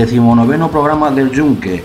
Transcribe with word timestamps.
Decimonoveno 0.00 0.70
programa 0.70 1.10
del 1.10 1.30
Yunque. 1.30 1.84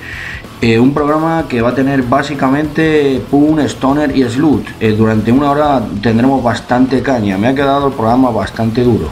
Eh, 0.61 0.79
un 0.79 0.93
programa 0.93 1.45
que 1.49 1.61
va 1.61 1.69
a 1.69 1.75
tener 1.75 2.01
básicamente 2.03 3.21
Pun, 3.29 3.59
Stoner 3.59 4.15
y 4.15 4.23
Slut. 4.23 4.65
Eh, 4.79 4.95
durante 4.97 5.33
una 5.33 5.51
hora 5.51 5.81
tendremos 6.01 6.41
bastante 6.41 7.01
caña. 7.01 7.37
Me 7.37 7.47
ha 7.49 7.53
quedado 7.53 7.87
el 7.87 7.93
programa 7.93 8.29
bastante 8.29 8.83
duro. 8.83 9.09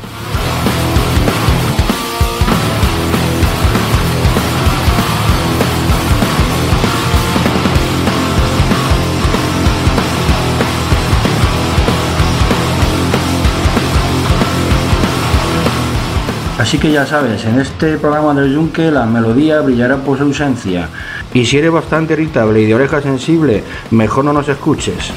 Así 16.64 16.78
que 16.78 16.94
ya 16.94 17.06
sabes, 17.06 17.44
en 17.44 17.60
este 17.60 17.98
programa 17.98 18.34
del 18.34 18.54
Yunque 18.54 18.90
la 18.90 19.06
melodía 19.06 19.60
brillará 19.60 19.98
por 19.98 20.18
su 20.18 20.24
ausencia. 20.24 20.88
Y 21.34 21.46
si 21.46 21.58
eres 21.58 21.74
bastante 21.74 22.14
irritable 22.14 22.62
y 22.62 22.66
de 22.66 22.74
oreja 22.74 23.02
sensible, 23.02 23.62
mejor 23.92 24.24
no 24.24 24.32
nos 24.32 24.48
escuches. 24.48 25.12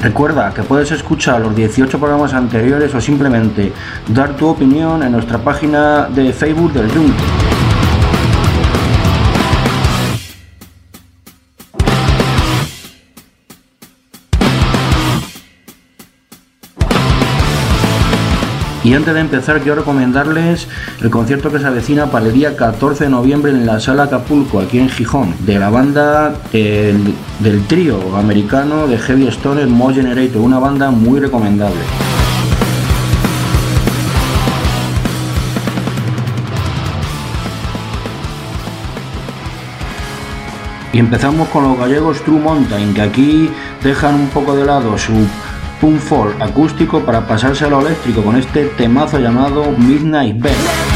Recuerda 0.00 0.52
que 0.52 0.64
puedes 0.64 0.90
escuchar 0.90 1.40
los 1.40 1.54
18 1.54 2.00
programas 2.00 2.34
anteriores 2.34 2.92
o 2.92 3.00
simplemente 3.00 3.72
dar 4.08 4.36
tu 4.36 4.48
opinión 4.48 5.04
en 5.04 5.12
nuestra 5.12 5.38
página 5.38 6.08
de 6.08 6.32
Facebook 6.32 6.72
del 6.72 6.90
Yunque. 6.90 7.51
Y 18.84 18.94
antes 18.94 19.14
de 19.14 19.20
empezar 19.20 19.60
quiero 19.60 19.76
recomendarles 19.76 20.66
el 21.00 21.08
concierto 21.08 21.52
que 21.52 21.60
se 21.60 21.66
avecina 21.66 22.06
para 22.06 22.26
el 22.26 22.32
día 22.32 22.56
14 22.56 23.04
de 23.04 23.10
noviembre 23.10 23.52
en 23.52 23.64
la 23.64 23.78
Sala 23.78 24.04
Acapulco, 24.04 24.58
aquí 24.58 24.80
en 24.80 24.88
Gijón, 24.88 25.36
de 25.46 25.56
la 25.60 25.70
banda 25.70 26.34
del 26.50 27.66
trío 27.68 28.16
americano 28.16 28.88
de 28.88 28.98
Heavy 28.98 29.28
Stoner 29.28 29.68
Mo 29.68 29.94
Generator, 29.94 30.42
una 30.42 30.58
banda 30.58 30.90
muy 30.90 31.20
recomendable. 31.20 31.78
Y 40.92 40.98
empezamos 40.98 41.48
con 41.50 41.62
los 41.62 41.78
gallegos 41.78 42.20
True 42.22 42.40
Mountain, 42.40 42.94
que 42.94 43.00
aquí 43.02 43.50
dejan 43.82 44.16
un 44.16 44.28
poco 44.28 44.56
de 44.56 44.64
lado 44.64 44.98
su 44.98 45.12
un 45.82 45.98
folk 45.98 46.40
acústico 46.40 47.00
para 47.00 47.26
pasarse 47.26 47.64
a 47.64 47.68
lo 47.68 47.80
eléctrico 47.80 48.22
con 48.22 48.36
este 48.36 48.66
temazo 48.66 49.18
llamado 49.18 49.70
Midnight 49.72 50.40
Bell. 50.40 50.91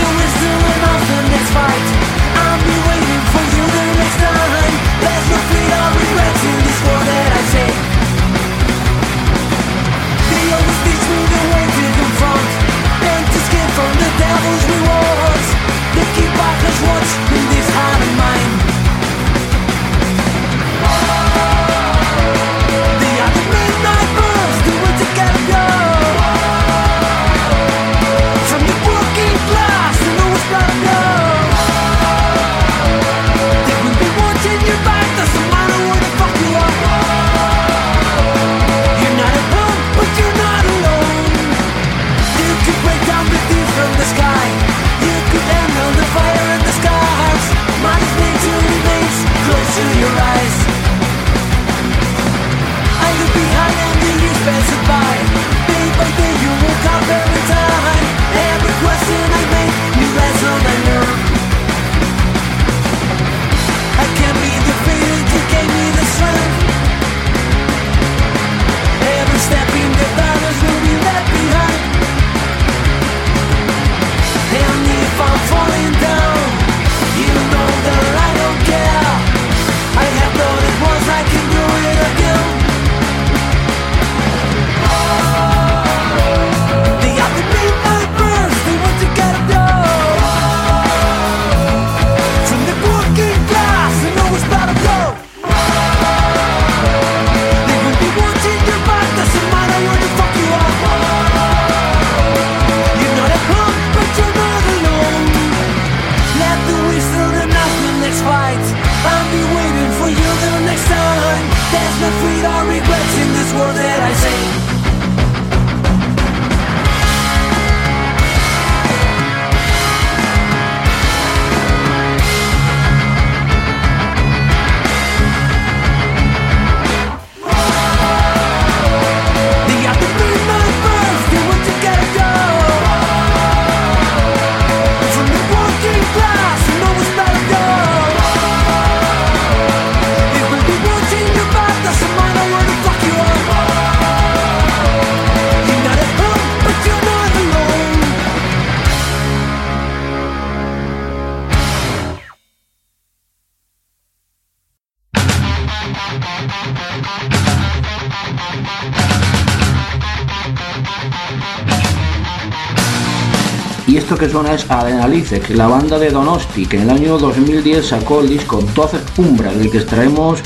Suena 164.36 164.52
es 164.52 164.70
Adrenalice, 164.70 165.40
la 165.54 165.66
banda 165.66 165.98
de 165.98 166.10
Donosti, 166.10 166.66
que 166.66 166.76
en 166.76 166.82
el 166.82 166.90
año 166.90 167.16
2010 167.16 167.86
sacó 167.86 168.20
el 168.20 168.28
disco 168.28 168.60
12 168.74 168.98
Umbra, 169.16 169.50
del 169.54 169.70
que 169.70 169.78
extraemos 169.78 170.40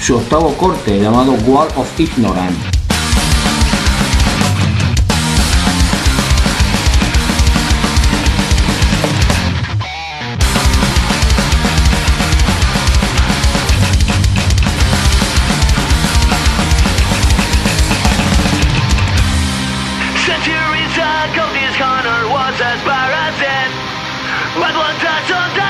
su 0.00 0.16
octavo 0.16 0.54
corte 0.54 0.98
llamado 0.98 1.32
Wall 1.46 1.68
of 1.76 2.00
Ignorance. 2.00 2.73
My 24.56 24.70
blood 24.70 25.00
drives 25.00 25.32
on 25.32 25.63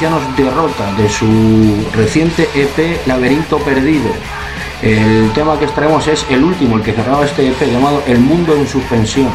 Derrota 0.00 0.94
de 0.94 1.10
su 1.10 1.86
reciente 1.94 2.48
EP 2.54 3.06
Laberinto 3.06 3.58
Perdido. 3.58 4.08
El 4.80 5.30
tema 5.34 5.58
que 5.58 5.66
extraemos 5.66 6.08
es 6.08 6.24
el 6.30 6.42
último, 6.42 6.76
el 6.76 6.82
que 6.82 6.94
cerraba 6.94 7.26
este 7.26 7.46
EP 7.46 7.60
llamado 7.70 8.02
El 8.06 8.18
Mundo 8.18 8.56
en 8.56 8.66
Suspensión. 8.66 9.28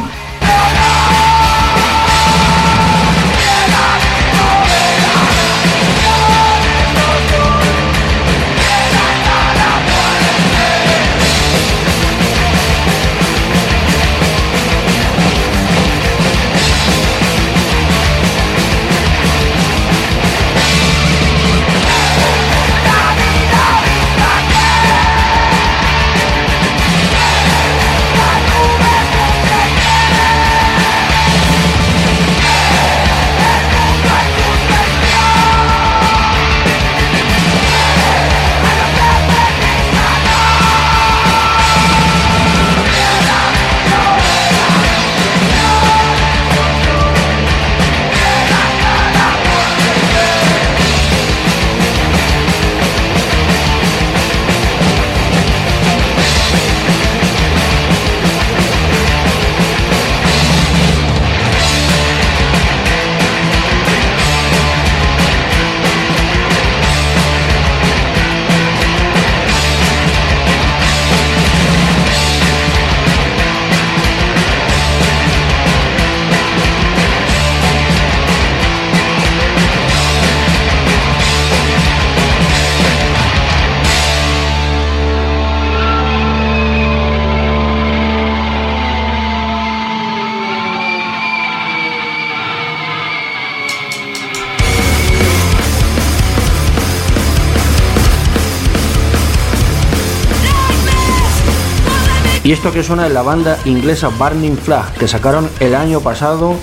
Y 102.46 102.52
esto 102.52 102.72
que 102.72 102.84
suena 102.84 103.08
es 103.08 103.12
la 103.12 103.22
banda 103.22 103.58
inglesa 103.64 104.06
Burning 104.06 104.56
Flag, 104.56 104.94
que 104.94 105.08
sacaron 105.08 105.50
el 105.58 105.74
año 105.74 106.00
pasado, 106.00 106.54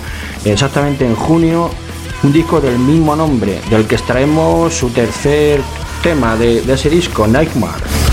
exactamente 0.42 1.04
en 1.04 1.14
junio, 1.14 1.68
un 2.22 2.32
disco 2.32 2.58
del 2.58 2.78
mismo 2.78 3.14
nombre, 3.14 3.60
del 3.68 3.86
que 3.86 3.96
extraemos 3.96 4.72
su 4.72 4.88
tercer 4.88 5.60
tema 6.02 6.36
de, 6.36 6.60
ese 6.72 6.88
disco, 6.88 7.26
Nightmare. 7.26 8.03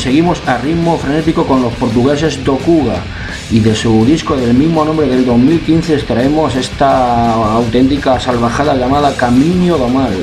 Seguimos 0.00 0.40
a 0.46 0.56
ritmo 0.56 0.96
frenético 0.96 1.44
con 1.44 1.62
los 1.62 1.74
portugueses 1.74 2.42
Dokuga 2.42 3.02
y 3.50 3.60
de 3.60 3.74
su 3.74 4.04
disco 4.06 4.34
del 4.34 4.54
mismo 4.54 4.82
nombre 4.82 5.06
del 5.06 5.26
2015 5.26 5.94
extraemos 5.94 6.56
esta 6.56 7.34
auténtica 7.34 8.18
salvajada 8.18 8.74
llamada 8.74 9.14
Camino 9.14 9.76
do 9.76 9.88
Mal. 9.88 10.14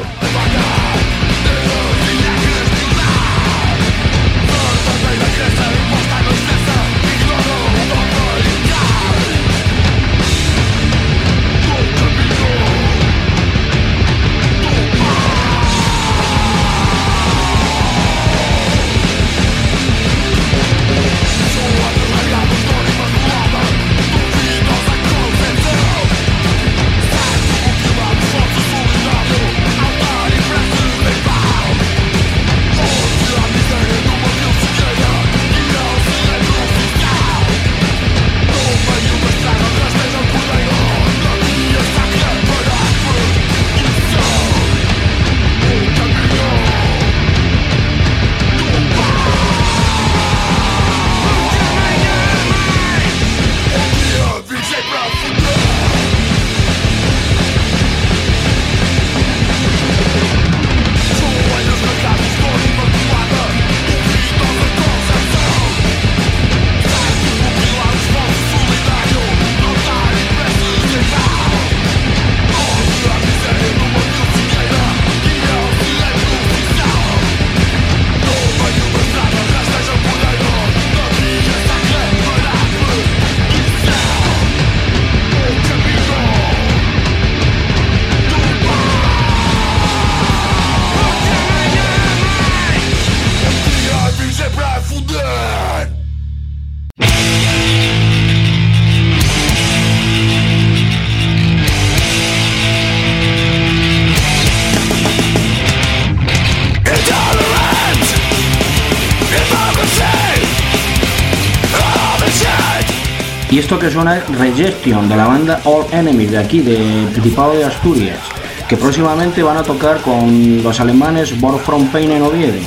Y 113.49 113.59
esto 113.59 113.79
que 113.79 113.89
suena 113.89 114.17
es 114.17 114.27
Regestion 114.37 115.07
de 115.07 115.15
la 115.15 115.25
banda 115.25 115.61
All 115.63 115.85
Enemies 115.91 116.31
de 116.31 116.37
aquí, 116.37 116.59
de 116.59 117.07
Principado 117.13 117.53
de 117.53 117.63
Asturias, 117.63 118.19
que 118.67 118.75
próximamente 118.75 119.41
van 119.41 119.55
a 119.55 119.63
tocar 119.63 120.01
con 120.01 120.61
los 120.61 120.79
alemanes 120.81 121.39
Born 121.39 121.59
from 121.59 121.87
Pain 121.87 122.11
en 122.11 122.23
Oviedo, 122.23 122.59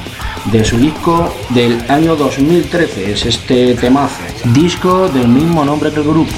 de 0.46 0.64
su 0.64 0.78
disco 0.78 1.34
del 1.50 1.78
año 1.90 2.16
2013, 2.16 3.12
es 3.12 3.26
este 3.26 3.75
temazo, 3.75 4.22
disco 4.54 5.08
del 5.08 5.28
mismo 5.28 5.66
nombre 5.66 5.90
que 5.90 6.00
el 6.00 6.04
grupo. 6.06 6.32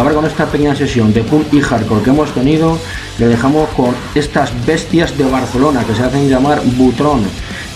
Acabar 0.00 0.14
con 0.14 0.24
esta 0.24 0.46
pequeña 0.46 0.74
sesión 0.74 1.12
de 1.12 1.22
punk 1.22 1.52
y 1.52 1.60
hardcore 1.60 2.02
que 2.02 2.08
hemos 2.08 2.32
tenido, 2.32 2.78
le 3.18 3.28
dejamos 3.28 3.68
con 3.76 3.94
estas 4.14 4.50
bestias 4.64 5.18
de 5.18 5.24
Barcelona 5.24 5.84
que 5.84 5.94
se 5.94 6.02
hacen 6.02 6.26
llamar 6.26 6.62
Butrón, 6.64 7.22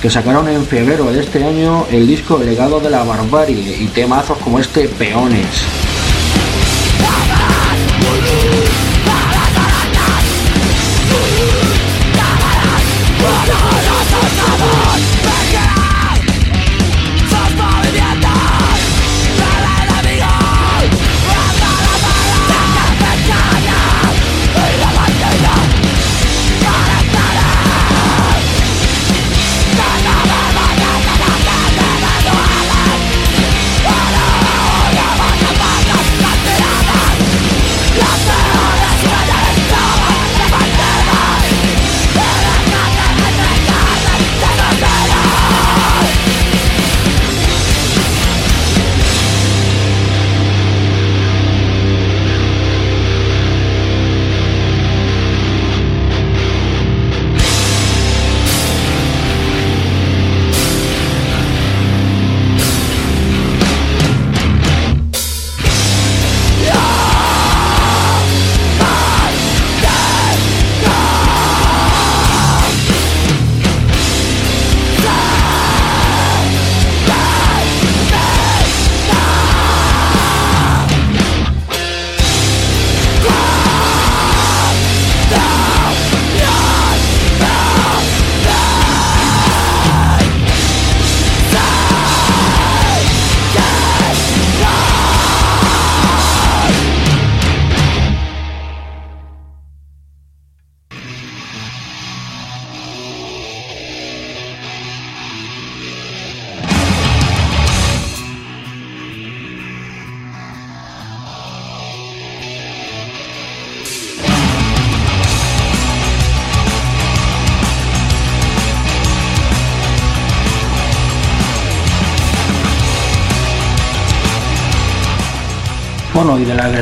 que 0.00 0.08
sacaron 0.08 0.48
en 0.48 0.64
febrero 0.64 1.12
de 1.12 1.20
este 1.20 1.44
año 1.44 1.84
el 1.90 2.06
disco 2.06 2.38
Legado 2.38 2.80
de 2.80 2.88
la 2.88 3.04
Barbarie 3.04 3.76
y 3.78 3.88
temazos 3.88 4.38
como 4.38 4.58
este 4.58 4.88
Peones. 4.88 5.93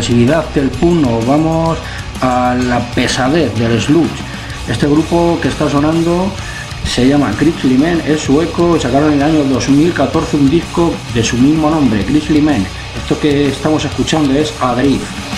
Agresividad 0.02 0.44
del 0.52 0.68
puno 0.68 1.20
vamos 1.28 1.78
a 2.20 2.56
la 2.56 2.80
pesadez 2.92 3.54
del 3.54 3.80
sludge. 3.80 4.20
Este 4.68 4.88
grupo 4.88 5.38
que 5.40 5.46
está 5.46 5.70
sonando 5.70 6.28
se 6.84 7.06
llama 7.06 7.32
Grizzly 7.38 7.78
Man, 7.78 8.02
es 8.04 8.22
sueco, 8.22 8.80
sacaron 8.80 9.12
en 9.12 9.22
el 9.22 9.22
año 9.22 9.44
2014 9.44 10.38
un 10.38 10.50
disco 10.50 10.92
de 11.14 11.22
su 11.22 11.36
mismo 11.36 11.70
nombre, 11.70 12.02
Grizzly 12.02 12.40
Man. 12.40 12.66
Esto 13.00 13.16
que 13.20 13.46
estamos 13.46 13.84
escuchando 13.84 14.34
es 14.34 14.52
Adrift. 14.60 15.31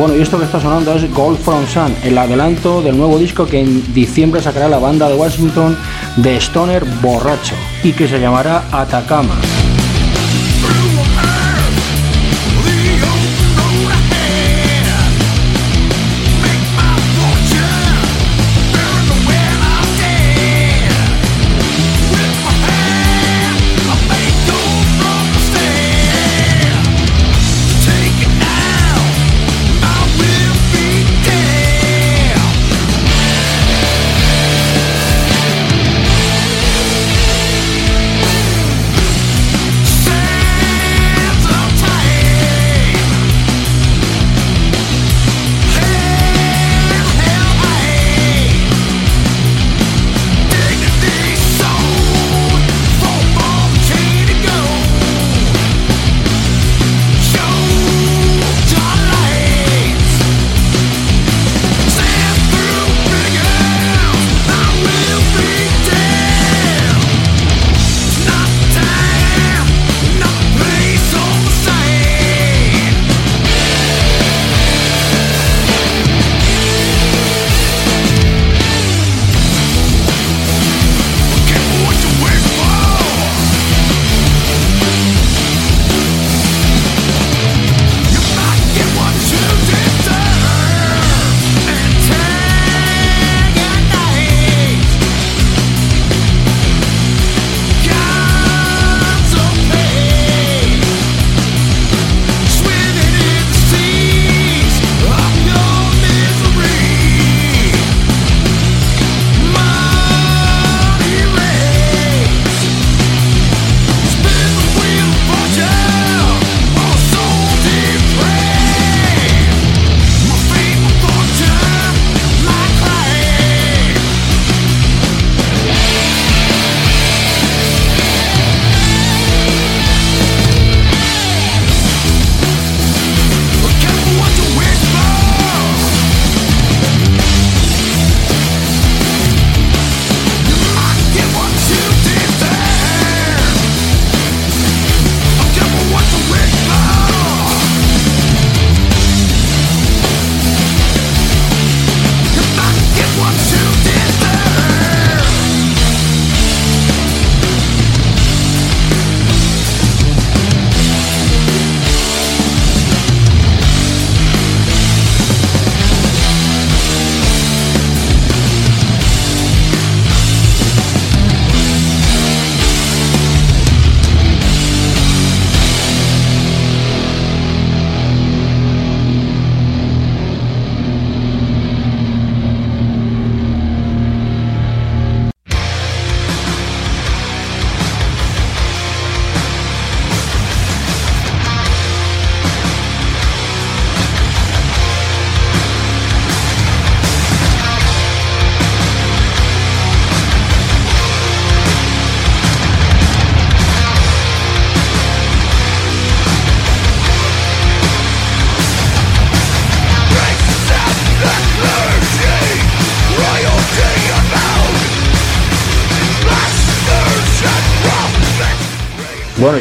Bueno, 0.00 0.16
y 0.16 0.22
esto 0.22 0.38
que 0.38 0.46
está 0.46 0.58
sonando 0.58 0.94
es 0.94 1.12
Gold 1.12 1.38
from 1.40 1.66
Sun, 1.66 1.94
el 2.02 2.16
adelanto 2.16 2.80
del 2.80 2.96
nuevo 2.96 3.18
disco 3.18 3.44
que 3.44 3.60
en 3.60 3.92
diciembre 3.92 4.40
sacará 4.40 4.66
la 4.66 4.78
banda 4.78 5.10
de 5.10 5.14
Washington 5.14 5.76
de 6.16 6.38
Stoner 6.38 6.86
Borracho 7.02 7.54
y 7.84 7.92
que 7.92 8.08
se 8.08 8.18
llamará 8.18 8.64
Atacama. 8.72 9.34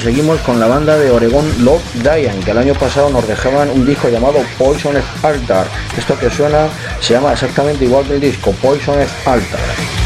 Seguimos 0.09 0.39
con 0.39 0.59
la 0.59 0.65
banda 0.65 0.97
de 0.97 1.11
Oregon 1.11 1.45
Love 1.63 1.83
Diane, 2.01 2.39
que 2.43 2.49
el 2.49 2.57
año 2.57 2.73
pasado 2.73 3.11
nos 3.11 3.27
dejaban 3.27 3.69
un 3.69 3.85
disco 3.85 4.09
llamado 4.09 4.39
Poison 4.57 4.95
Altar. 5.21 5.67
Esto 5.95 6.17
que 6.17 6.31
suena 6.31 6.67
se 6.99 7.13
llama 7.13 7.33
exactamente 7.33 7.85
igual 7.85 8.07
que 8.07 8.15
el 8.15 8.19
disco, 8.19 8.51
Poison 8.53 8.97
Altar. 9.27 9.98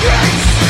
grace 0.00 0.67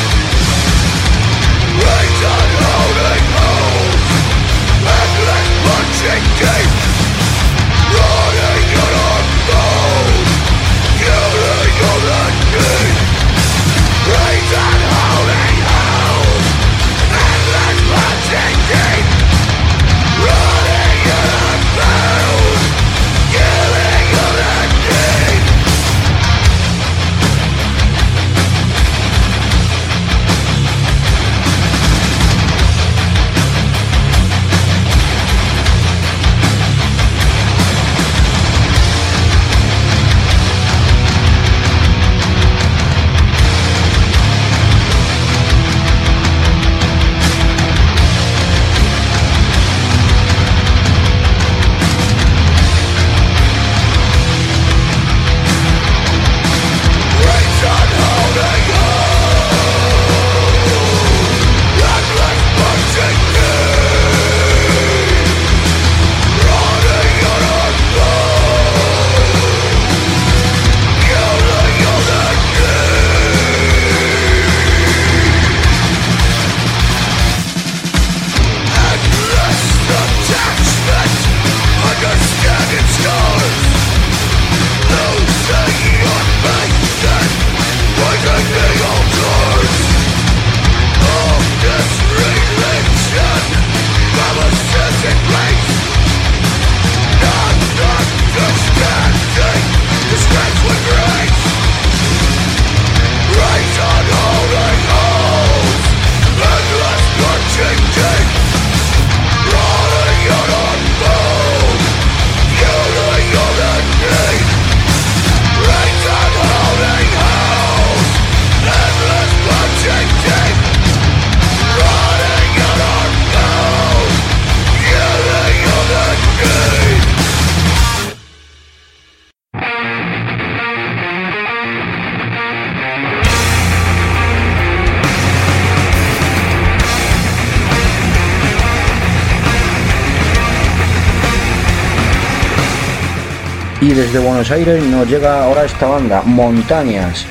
desde 143.99 144.19
Buenos 144.19 144.49
Aires 144.49 144.81
nos 144.81 145.09
llega 145.09 145.43
ahora 145.43 145.65
esta 145.65 145.85
banda, 145.85 146.21
Montañas, 146.21 147.25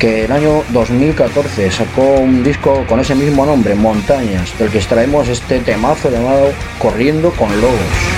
que 0.00 0.24
el 0.24 0.32
año 0.32 0.64
2014 0.70 1.70
sacó 1.70 2.02
un 2.14 2.42
disco 2.42 2.84
con 2.88 2.98
ese 2.98 3.14
mismo 3.14 3.46
nombre, 3.46 3.76
Montañas, 3.76 4.58
del 4.58 4.68
que 4.70 4.78
extraemos 4.78 5.28
este 5.28 5.60
temazo 5.60 6.10
llamado 6.10 6.50
Corriendo 6.80 7.30
con 7.30 7.48
Lobos. 7.60 8.11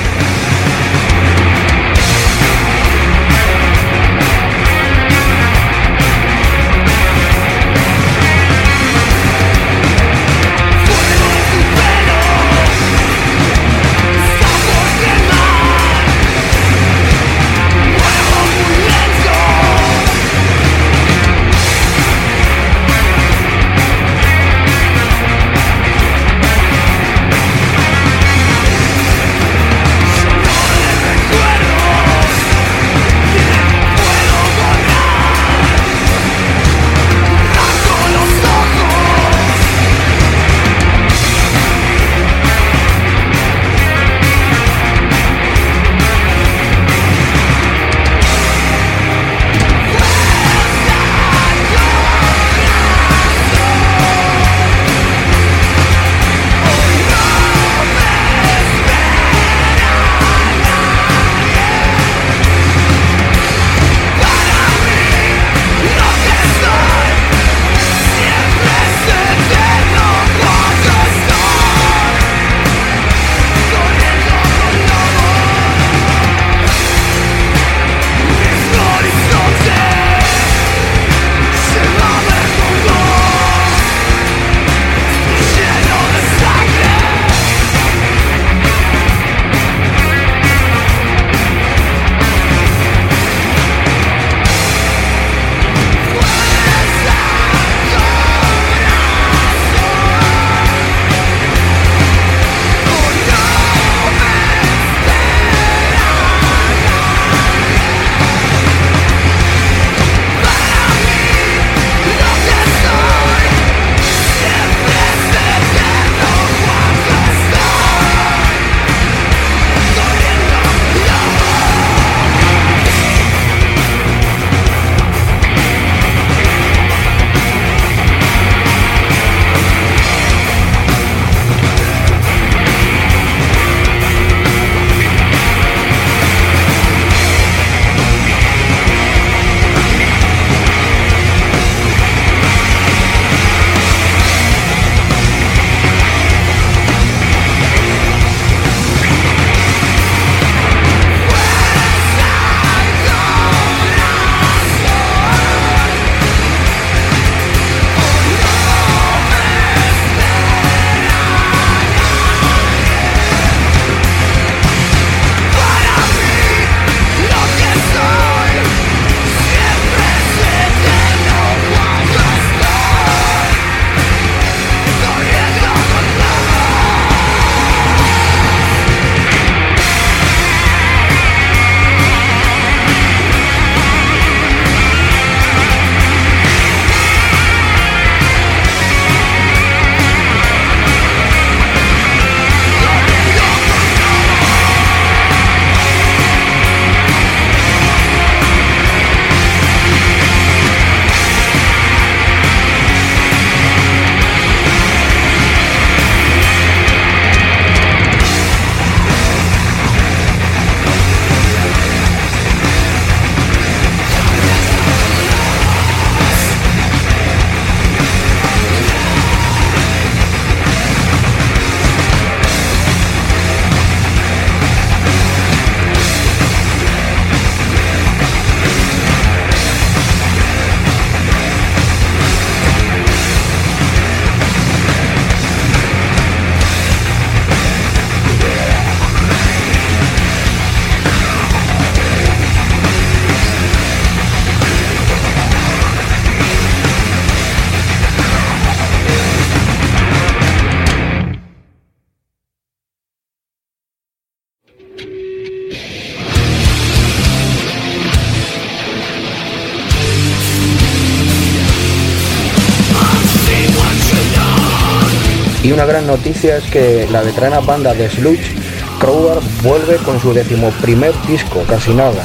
Una 265.84 265.92
gran 265.92 266.06
noticia 266.06 266.56
es 266.56 266.64
que 266.70 267.06
la 267.10 267.20
veterana 267.20 267.60
banda 267.60 267.92
de 267.92 268.08
Sludge, 268.08 268.54
Crowbar, 268.98 269.40
vuelve 269.62 269.96
con 269.96 270.18
su 270.18 270.32
decimoprimer 270.32 271.12
disco, 271.26 271.62
casi 271.68 271.92
nada. 271.92 272.24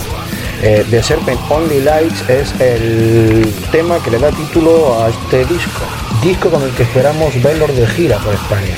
Eh, 0.61 0.85
The 0.89 1.03
Serpent 1.03 1.39
Only 1.49 1.81
Lights 1.81 2.29
es 2.29 2.53
el 2.61 3.53
tema 3.69 4.01
que 4.01 4.11
le 4.11 4.19
da 4.19 4.31
título 4.31 5.03
a 5.03 5.09
este 5.09 5.39
disco, 5.45 5.81
disco 6.21 6.49
con 6.49 6.63
el 6.63 6.71
que 6.71 6.83
esperamos 6.83 7.33
verlos 7.43 7.75
de 7.75 7.85
gira 7.87 8.17
por 8.19 8.33
España. 8.33 8.75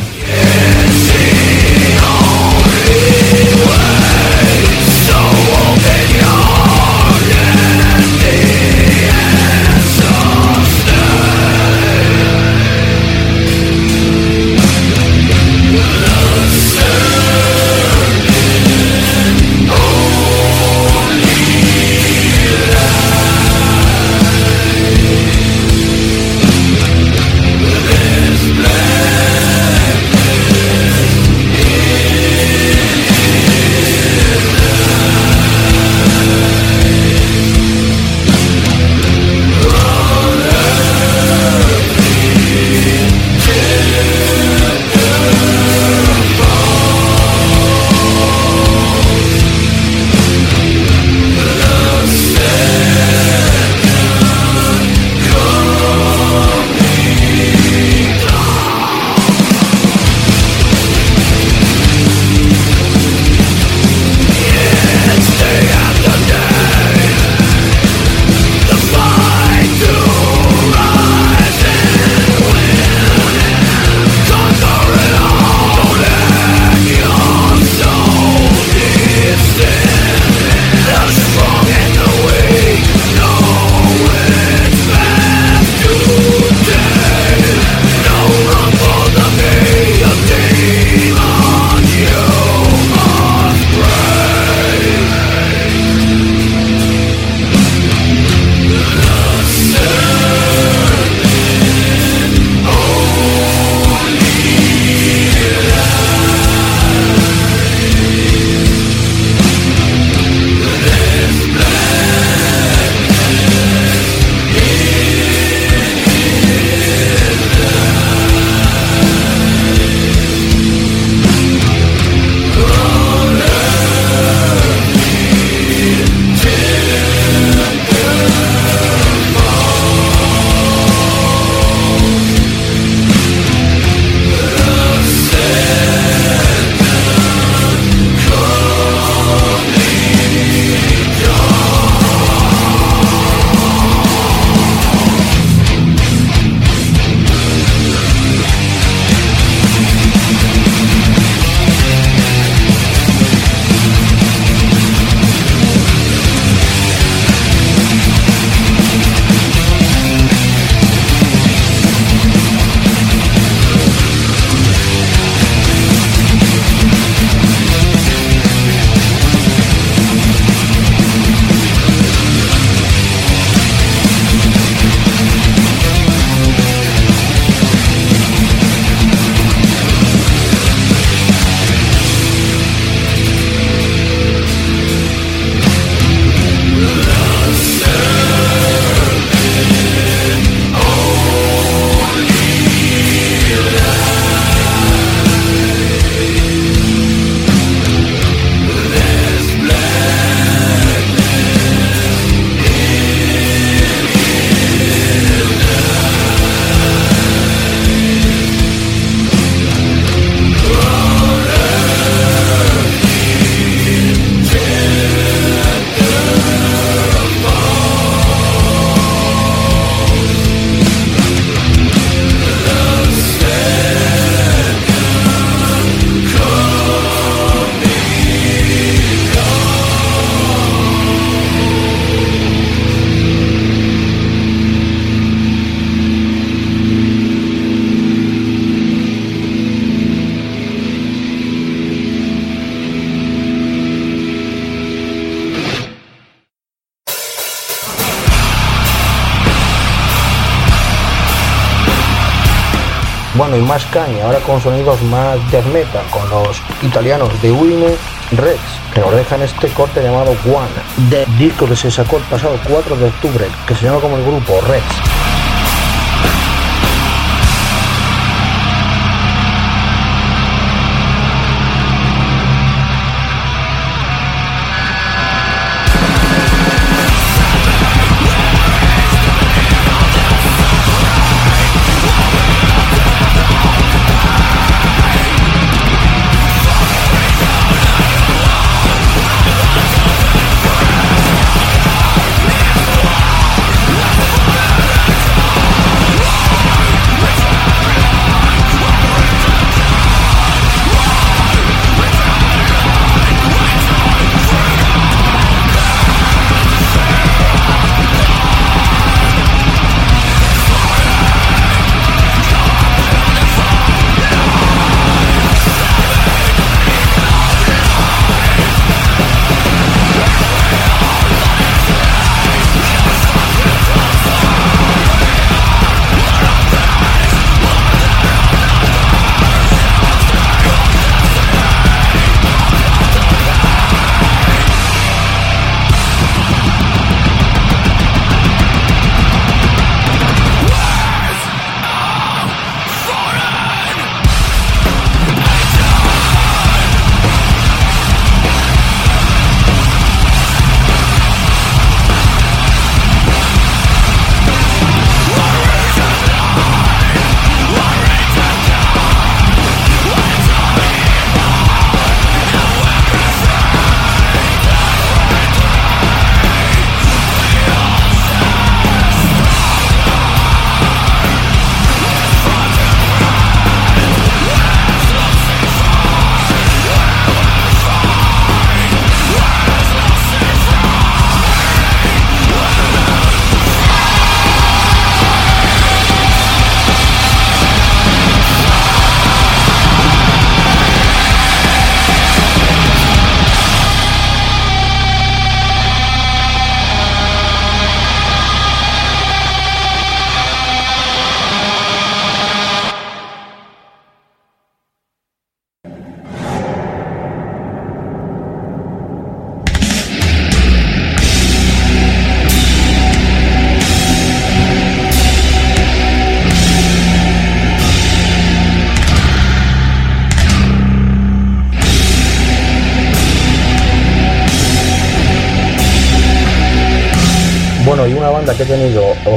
Y 253.72 253.74
más 253.74 253.86
caña, 253.86 254.26
ahora 254.26 254.40
con 254.40 254.60
sonidos 254.60 255.02
más 255.04 255.40
death 255.50 255.66
metal, 255.68 256.04
con 256.10 256.30
los 256.30 256.62
italianos 256.82 257.30
de 257.42 257.54
Uine 257.54 257.96
Rex, 258.32 258.60
que 258.94 259.00
nos 259.00 259.16
dejan 259.16 259.42
este 259.44 259.70
corte 259.70 260.04
llamado 260.04 260.32
One, 260.46 261.10
de 261.10 261.26
disco 261.38 261.66
que 261.66 261.78
se 261.78 261.90
sacó 261.90 262.18
el 262.18 262.24
pasado 262.24 262.60
4 262.68 262.98
de 262.98 263.06
octubre, 263.06 263.48
que 263.66 263.74
se 263.74 263.86
llama 263.86 264.02
como 264.02 264.18
el 264.18 264.26
grupo 264.26 264.60
Rex. 264.68 265.11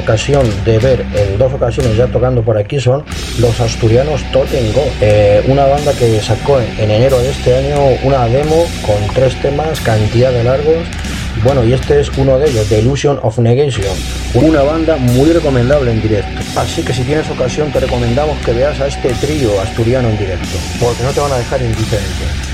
De 0.04 0.78
ver 0.78 1.04
en 1.14 1.38
dos 1.38 1.52
ocasiones 1.52 1.96
ya 1.96 2.06
tocando 2.06 2.42
por 2.42 2.58
aquí 2.58 2.78
son 2.78 3.02
los 3.38 3.58
asturianos 3.58 4.22
Totengo, 4.32 4.84
eh, 5.00 5.42
una 5.48 5.64
banda 5.64 5.92
que 5.94 6.20
sacó 6.20 6.60
en, 6.60 6.90
enero 6.90 7.18
de 7.18 7.30
este 7.30 7.56
año 7.56 7.76
una 8.02 8.26
demo 8.26 8.66
con 8.86 8.96
tres 9.14 9.34
temas, 9.40 9.80
cantidad 9.80 10.30
de 10.30 10.44
largos. 10.44 10.86
Bueno, 11.42 11.64
y 11.64 11.72
este 11.72 12.00
es 12.00 12.10
uno 12.16 12.38
de 12.38 12.50
ellos, 12.50 12.68
The 12.68 12.80
Illusion 12.80 13.18
of 13.22 13.38
Negation, 13.38 13.96
una 14.34 14.62
banda 14.62 14.96
muy 14.96 15.32
recomendable 15.32 15.90
en 15.90 16.02
directo. 16.02 16.42
Así 16.56 16.82
que 16.82 16.92
si 16.92 17.02
tienes 17.02 17.28
ocasión 17.30 17.72
te 17.72 17.80
recomendamos 17.80 18.38
que 18.44 18.52
veas 18.52 18.78
a 18.80 18.86
este 18.86 19.08
trío 19.14 19.58
asturiano 19.60 20.10
en 20.10 20.18
directo, 20.18 20.58
porque 20.80 21.02
no 21.02 21.10
te 21.12 21.20
van 21.20 21.32
a 21.32 21.38
dejar 21.38 21.62
indiferente. 21.62 22.53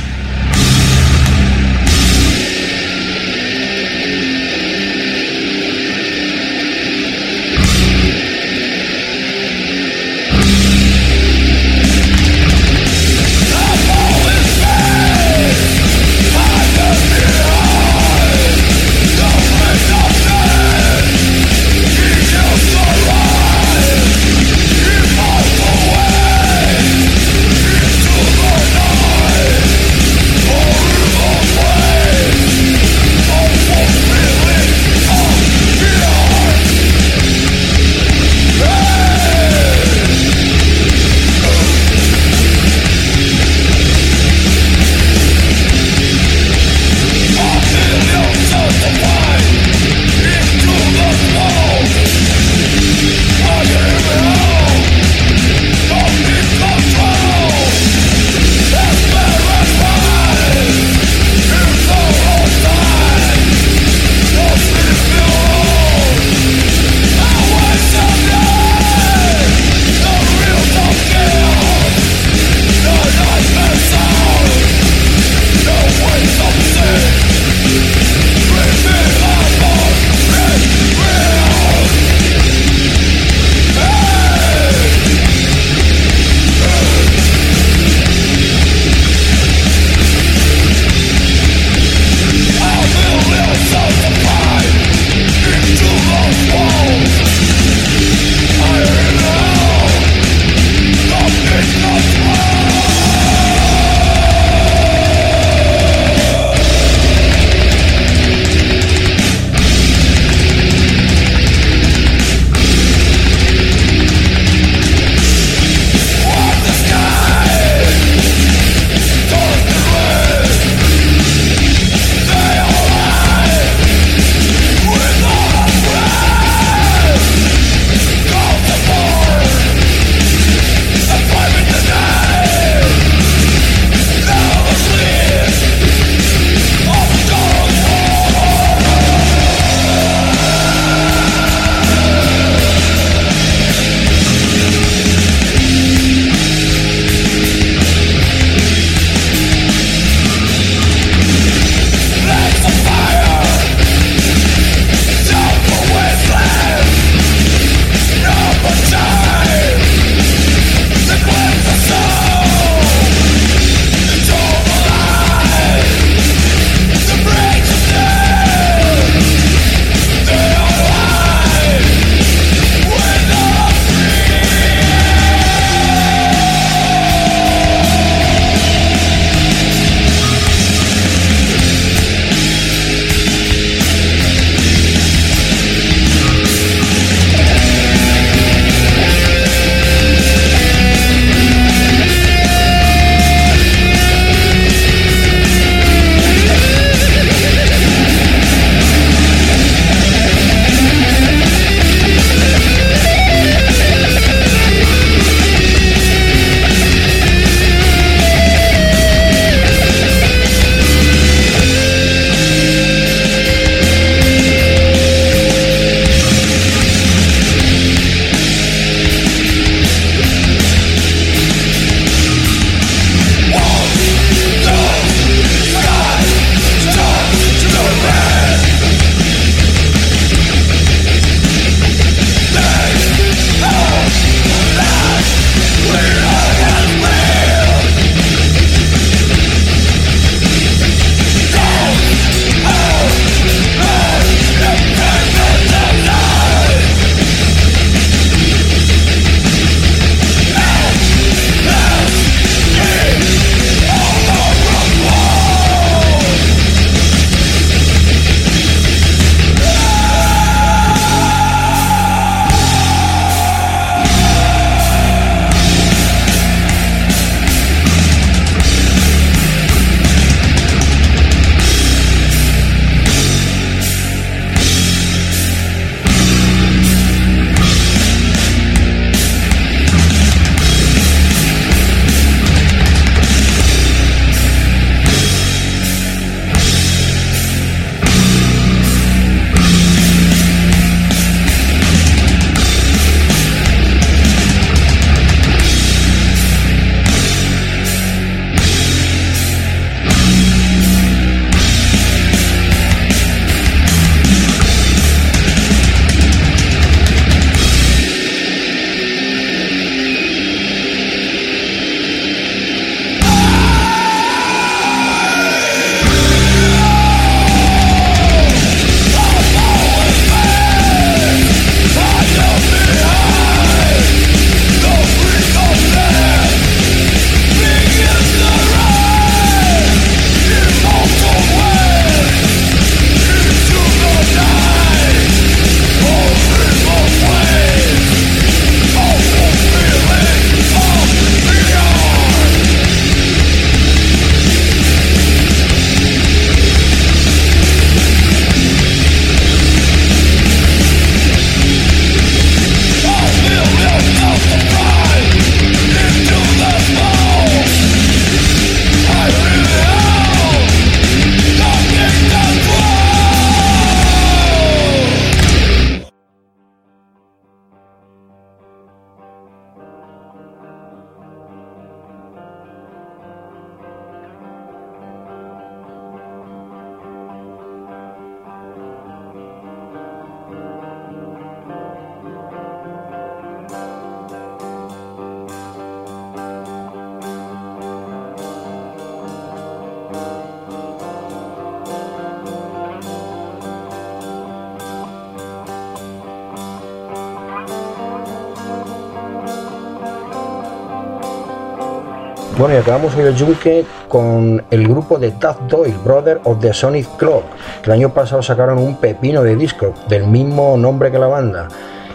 El 403.17 403.87
con 404.09 404.65
el 404.71 404.87
grupo 404.87 405.19
de 405.19 405.33
Dad 405.33 405.57
Doyle, 405.69 405.97
Brother 406.05 406.41
of 406.45 406.61
the 406.61 406.73
Sonic 406.73 407.17
Clock, 407.17 407.45
que 407.83 407.91
el 407.91 407.93
año 407.93 408.11
pasado 408.11 408.43
sacaron 408.43 408.79
un 408.79 408.97
pepino 408.97 409.43
de 409.43 409.57
disco 409.57 409.95
del 410.09 410.27
mismo 410.27 410.77
nombre 410.77 411.11
que 411.11 411.19
la 411.19 411.27
banda. 411.27 411.69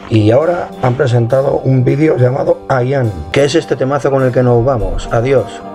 Y 0.10 0.32
ahora 0.32 0.70
han 0.82 0.94
presentado 0.96 1.60
un 1.64 1.84
vídeo 1.84 2.18
llamado 2.18 2.60
Ayan, 2.70 3.12
que 3.32 3.44
es 3.44 3.56
este 3.56 3.76
temazo 3.76 4.10
con 4.10 4.24
el 4.24 4.32
que 4.32 4.44
nos 4.44 4.64
vamos. 4.64 5.10
Adiós. 5.12 5.75